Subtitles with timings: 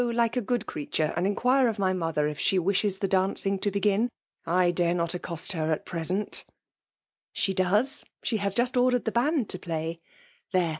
[0.01, 3.71] Use a geod fireatun, and inquire of my mothier if she mfcea the dancnig io
[3.71, 4.09] begnn.
[4.29, 6.45] / daue wot aooost her at preeeort." ^
[7.33, 8.03] She does.
[8.23, 9.99] She has jftuA ordered the band to pky.
[10.53, 10.69] There